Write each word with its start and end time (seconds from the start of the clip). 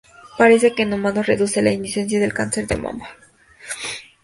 Parece 0.39 0.73
que 0.73 0.81
en 0.81 0.93
humanos 0.93 1.27
reduce 1.27 1.61
la 1.61 1.71
incidencia 1.73 2.19
del 2.19 2.33
cáncer 2.33 2.65
de 2.65 2.75
mama. 2.75 3.07